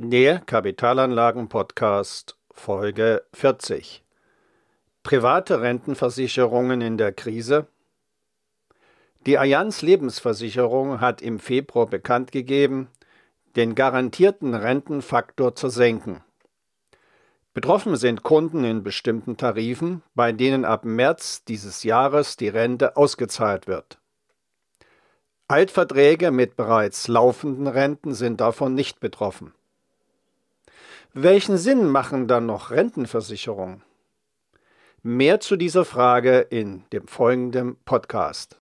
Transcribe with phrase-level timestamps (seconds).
[0.00, 4.04] Der Kapitalanlagen-Podcast Folge 40
[5.02, 7.66] Private Rentenversicherungen in der Krise
[9.26, 12.86] Die Allianz Lebensversicherung hat im Februar bekannt gegeben,
[13.56, 16.22] den garantierten Rentenfaktor zu senken.
[17.52, 23.66] Betroffen sind Kunden in bestimmten Tarifen, bei denen ab März dieses Jahres die Rente ausgezahlt
[23.66, 23.98] wird.
[25.48, 29.54] Altverträge mit bereits laufenden Renten sind davon nicht betroffen.
[31.14, 33.82] Welchen Sinn machen dann noch Rentenversicherungen?
[35.02, 38.60] Mehr zu dieser Frage in dem folgenden Podcast.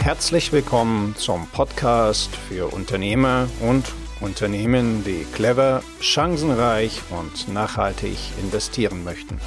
[0.00, 9.40] Herzlich willkommen zum Podcast für Unternehmer und Unternehmen, die clever, chancenreich und nachhaltig investieren möchten.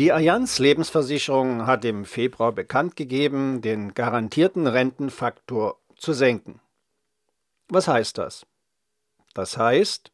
[0.00, 6.58] Die Allianz Lebensversicherung hat im Februar bekannt gegeben, den garantierten Rentenfaktor zu senken.
[7.68, 8.46] Was heißt das?
[9.34, 10.10] Das heißt,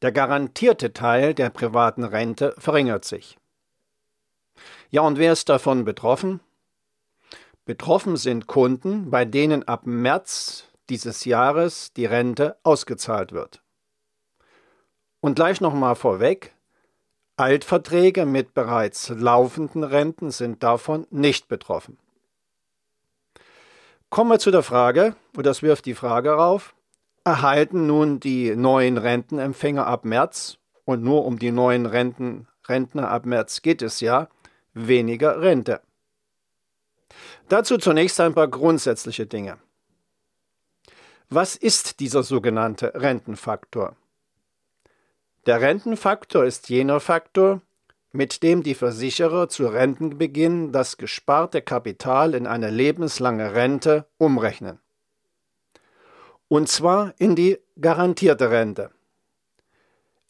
[0.00, 3.36] der garantierte Teil der privaten Rente verringert sich.
[4.92, 6.38] Ja, und wer ist davon betroffen?
[7.64, 13.60] Betroffen sind Kunden, bei denen ab März dieses Jahres die Rente ausgezahlt wird.
[15.18, 16.53] Und gleich nochmal vorweg,
[17.36, 21.98] Altverträge mit bereits laufenden Renten sind davon nicht betroffen.
[24.08, 26.76] Kommen wir zu der Frage, und das wirft die Frage auf,
[27.24, 33.26] erhalten nun die neuen Rentenempfänger ab März, und nur um die neuen Renten, Rentner ab
[33.26, 34.28] März geht es ja,
[34.72, 35.80] weniger Rente.
[37.48, 39.58] Dazu zunächst ein paar grundsätzliche Dinge.
[41.30, 43.96] Was ist dieser sogenannte Rentenfaktor?
[45.46, 47.60] Der Rentenfaktor ist jener Faktor,
[48.12, 54.78] mit dem die Versicherer zu Rentenbeginn das gesparte Kapital in eine lebenslange Rente umrechnen.
[56.48, 58.90] Und zwar in die garantierte Rente.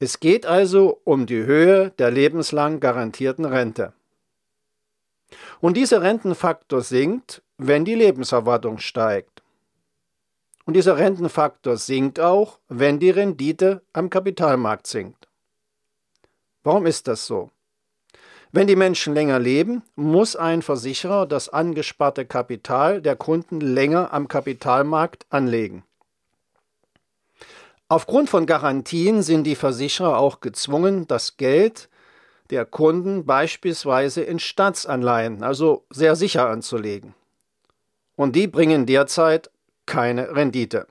[0.01, 3.93] Es geht also um die Höhe der lebenslang garantierten Rente.
[5.61, 9.44] Und dieser Rentenfaktor sinkt, wenn die Lebenserwartung steigt.
[10.65, 15.29] Und dieser Rentenfaktor sinkt auch, wenn die Rendite am Kapitalmarkt sinkt.
[16.63, 17.51] Warum ist das so?
[18.51, 24.29] Wenn die Menschen länger leben, muss ein Versicherer das angesparte Kapital der Kunden länger am
[24.29, 25.83] Kapitalmarkt anlegen.
[27.89, 31.91] Aufgrund von Garantien sind die Versicherer auch gezwungen, das Geld
[32.51, 37.15] der Kunden beispielsweise in Staatsanleihen, also sehr sicher anzulegen.
[38.17, 39.51] Und die bringen derzeit
[39.87, 40.87] keine Rendite.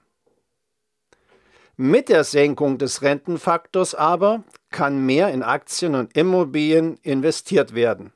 [1.75, 8.13] Mit der Senkung des Rentenfaktors aber kann mehr in Aktien und Immobilien investiert werden.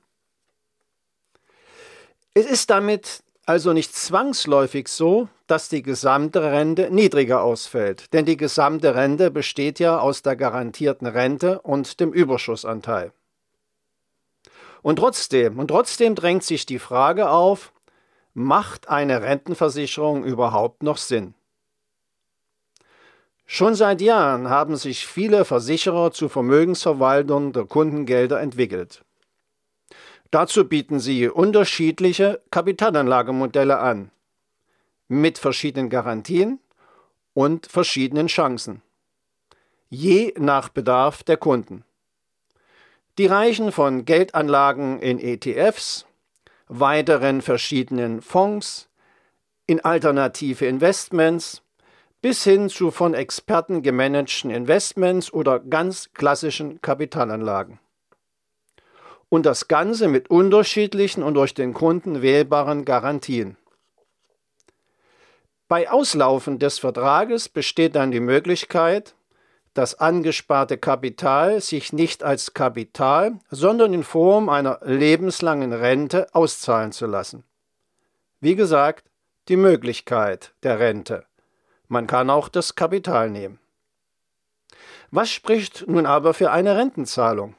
[2.34, 8.38] Es ist damit also nicht zwangsläufig so, dass die gesamte Rente niedriger ausfällt, denn die
[8.38, 13.14] gesamte Rente besteht ja aus der garantierten Rente und dem Überschussanteil.
[14.82, 17.72] Und trotzdem, und trotzdem drängt sich die Frage auf,
[18.40, 21.34] Macht eine Rentenversicherung überhaupt noch Sinn?
[23.48, 29.04] Schon seit Jahren haben sich viele Versicherer zur Vermögensverwaltung der Kundengelder entwickelt.
[30.30, 34.12] Dazu bieten sie unterschiedliche Kapitalanlagemodelle an,
[35.08, 36.60] mit verschiedenen Garantien
[37.34, 38.84] und verschiedenen Chancen,
[39.90, 41.84] je nach Bedarf der Kunden.
[43.18, 46.07] Die reichen von Geldanlagen in ETFs
[46.68, 48.90] weiteren verschiedenen Fonds,
[49.66, 51.62] in alternative Investments
[52.22, 57.80] bis hin zu von Experten gemanagten Investments oder ganz klassischen Kapitalanlagen.
[59.30, 63.58] Und das Ganze mit unterschiedlichen und durch den Kunden wählbaren Garantien.
[65.68, 69.16] Bei Auslaufen des Vertrages besteht dann die Möglichkeit,
[69.78, 77.06] das angesparte Kapital sich nicht als Kapital, sondern in Form einer lebenslangen Rente auszahlen zu
[77.06, 77.44] lassen.
[78.40, 79.08] Wie gesagt,
[79.50, 81.26] die Möglichkeit der Rente.
[81.88, 83.60] Man kann auch das Kapital nehmen.
[85.12, 87.56] Was spricht nun aber für eine Rentenzahlung?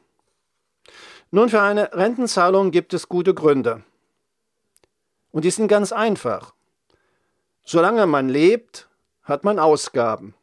[1.31, 3.85] Nun, für eine Rentenzahlung gibt es gute Gründe.
[5.31, 6.53] Und die sind ganz einfach.
[7.65, 8.89] Solange man lebt,
[9.23, 10.35] hat man Ausgaben.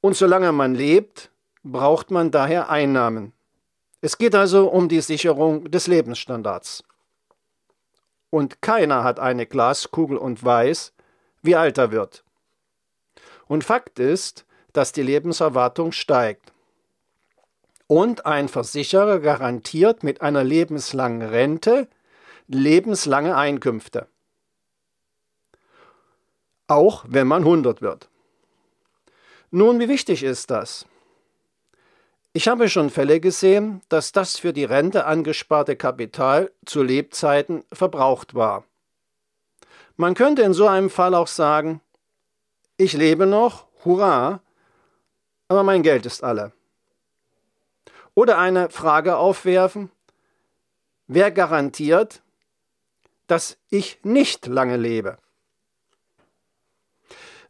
[0.00, 1.30] Und solange man lebt,
[1.62, 3.32] braucht man daher Einnahmen.
[4.00, 6.84] Es geht also um die Sicherung des Lebensstandards.
[8.30, 10.92] Und keiner hat eine Glaskugel und weiß,
[11.42, 12.24] wie alt er wird.
[13.46, 16.52] Und Fakt ist, dass die Lebenserwartung steigt.
[17.88, 21.88] Und ein Versicherer garantiert mit einer lebenslangen Rente
[22.46, 24.06] lebenslange Einkünfte.
[26.70, 28.09] auch wenn man 100 wird.
[29.52, 30.86] Nun, wie wichtig ist das?
[32.32, 38.36] Ich habe schon Fälle gesehen, dass das für die Rente angesparte Kapital zu Lebzeiten verbraucht
[38.36, 38.64] war.
[39.96, 41.80] Man könnte in so einem Fall auch sagen,
[42.76, 44.40] ich lebe noch, hurra,
[45.48, 46.52] aber mein Geld ist alle.
[48.14, 49.90] Oder eine Frage aufwerfen,
[51.08, 52.22] wer garantiert,
[53.26, 55.18] dass ich nicht lange lebe?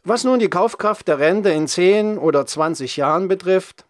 [0.02, 3.84] Was nun die Kaufkraft der Rente in 10 oder 20 Jahren betrifft,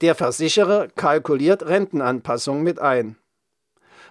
[0.00, 3.16] der Versicherer kalkuliert Rentenanpassungen mit ein.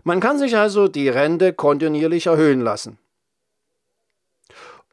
[0.04, 3.00] Man kann sich also die Rente kontinuierlich erhöhen lassen.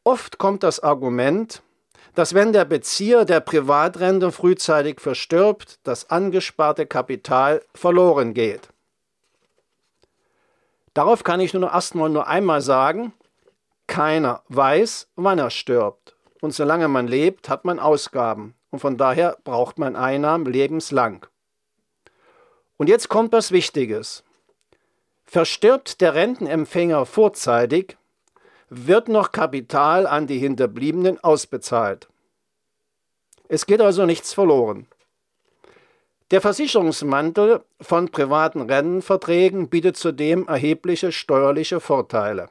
[0.05, 1.63] Oft kommt das Argument,
[2.15, 8.69] dass wenn der Bezieher der Privatrente frühzeitig verstirbt, das angesparte Kapital verloren geht.
[10.95, 13.13] Darauf kann ich nur erstmal nur einmal sagen,
[13.93, 16.17] keiner weiß, wann er stirbt.
[16.41, 18.55] Und solange man lebt, hat man Ausgaben.
[18.71, 21.27] Und von daher braucht man Einnahmen lebenslang.
[22.79, 24.25] Und jetzt kommt was Wichtiges.
[25.27, 27.99] Verstirbt der Rentenempfänger vorzeitig,
[28.71, 32.09] wird noch Kapital an die Hinterbliebenen ausbezahlt.
[33.49, 34.87] Es geht also nichts verloren.
[36.31, 42.49] Der Versicherungsmantel von privaten Rentenverträgen bietet zudem erhebliche steuerliche Vorteile.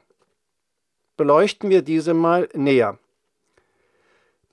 [1.22, 2.98] Beleuchten wir diese mal näher.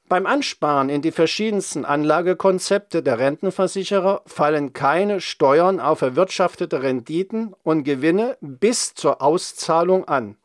[0.07, 7.85] Beim Ansparen in die verschiedensten Anlagekonzepte der Rentenversicherer fallen keine Steuern auf erwirtschaftete Renditen und
[7.85, 10.37] Gewinne bis zur Auszahlung an.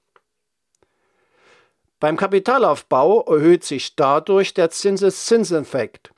[2.01, 6.15] Beim Kapitalaufbau erhöht sich dadurch der Zinseszinseffekt,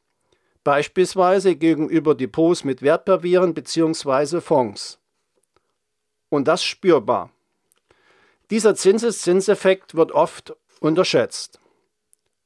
[0.62, 4.40] beispielsweise gegenüber Depots mit Wertpapieren bzw.
[4.40, 5.00] Fonds.
[6.28, 7.32] Und das spürbar.
[8.50, 11.58] Dieser Zinseszinseffekt wird oft unterschätzt.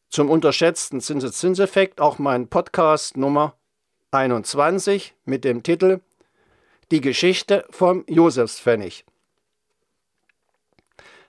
[0.09, 3.55] Zum unterschätzten Zinseszinseffekt auch mein Podcast Nummer
[4.11, 6.01] 21 mit dem Titel
[6.91, 9.05] Die Geschichte vom Josefspfennig.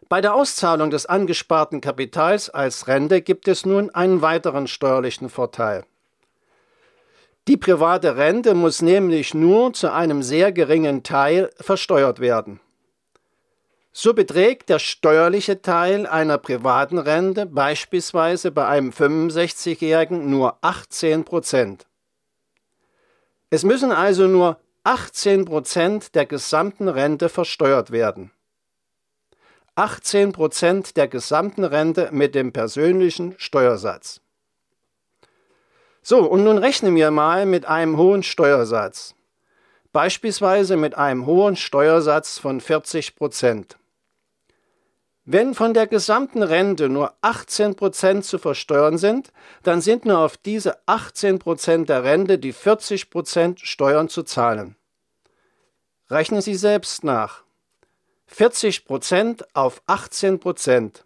[0.07, 5.83] Bei der Auszahlung des angesparten Kapitals als Rente gibt es nun einen weiteren steuerlichen Vorteil.
[7.49, 12.61] Die private Rente muss nämlich nur zu einem sehr geringen Teil versteuert werden.
[13.93, 21.87] So beträgt der steuerliche Teil einer privaten Rente beispielsweise bei einem 65-Jährigen nur 18 Prozent.
[23.49, 28.31] Es müssen also nur 18 Prozent der gesamten Rente versteuert werden.
[29.75, 34.21] 18 Prozent der gesamten Rente mit dem persönlichen Steuersatz.
[36.01, 39.15] So, und nun rechnen wir mal mit einem hohen Steuersatz.
[39.91, 43.77] Beispielsweise mit einem hohen Steuersatz von 40 Prozent.
[45.25, 49.31] Wenn von der gesamten Rente nur 18 Prozent zu versteuern sind,
[49.61, 54.75] dann sind nur auf diese 18 Prozent der Rente die 40 Prozent Steuern zu zahlen.
[56.09, 57.43] Rechnen Sie selbst nach.
[58.25, 61.05] 40 Prozent auf 18 Prozent.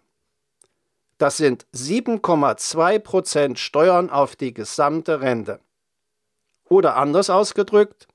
[1.18, 5.60] Das sind 7,2 Prozent Steuern auf die gesamte Rente.
[6.68, 8.08] Oder anders ausgedrückt,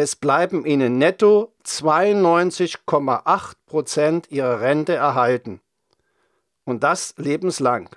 [0.00, 5.60] es bleiben Ihnen netto 92,8 Prozent Ihrer Rente erhalten.
[6.64, 7.90] Und das lebenslang.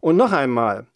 [0.00, 0.86] Und noch einmal,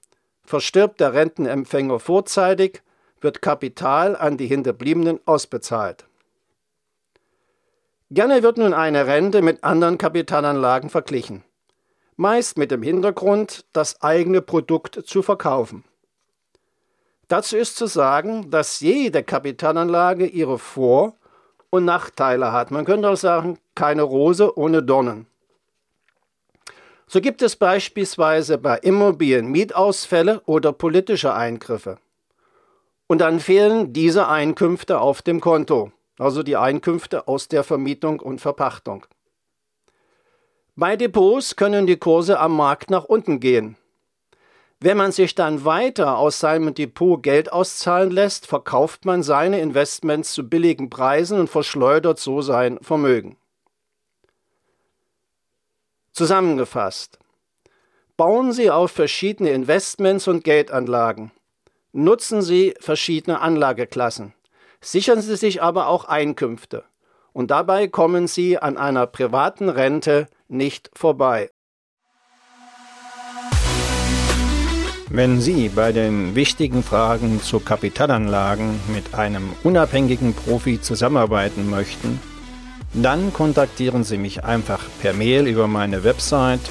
[0.42, 2.82] verstirbt der Rentenempfänger vorzeitig,
[3.20, 6.06] wird Kapital an die Hinterbliebenen ausbezahlt.
[8.10, 11.42] Gerne wird nun eine Rente mit anderen Kapitalanlagen verglichen,
[12.16, 15.84] meist mit dem Hintergrund, das eigene Produkt zu verkaufen.
[17.28, 21.14] Dazu ist zu sagen, dass jede Kapitalanlage ihre Vor-
[21.70, 22.70] und Nachteile hat.
[22.70, 25.26] Man könnte auch sagen, keine Rose ohne Dornen.
[27.06, 31.98] So gibt es beispielsweise bei Immobilien Mietausfälle oder politische Eingriffe.
[33.06, 38.40] Und dann fehlen diese Einkünfte auf dem Konto, also die Einkünfte aus der Vermietung und
[38.40, 39.06] Verpachtung.
[40.76, 43.76] Bei Depots können die Kurse am Markt nach unten gehen.
[44.80, 50.34] Wenn man sich dann weiter aus seinem Depot Geld auszahlen lässt, verkauft man seine Investments
[50.34, 53.36] zu billigen Preisen und verschleudert so sein Vermögen.
[56.12, 57.18] Zusammengefasst.
[58.16, 61.32] Bauen Sie auf verschiedene Investments und Geldanlagen.
[61.92, 64.34] Nutzen Sie verschiedene Anlageklassen.
[64.80, 66.84] Sichern Sie sich aber auch Einkünfte.
[67.32, 71.50] Und dabei kommen Sie an einer privaten Rente nicht vorbei.
[75.14, 82.18] Wenn Sie bei den wichtigen Fragen zu Kapitalanlagen mit einem unabhängigen Profi zusammenarbeiten möchten,
[82.92, 86.68] dann kontaktieren Sie mich einfach per Mail über meine Website